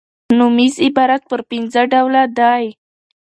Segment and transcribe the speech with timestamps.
[0.37, 2.65] نومیز عبارت پر پنځه ډوله دئ.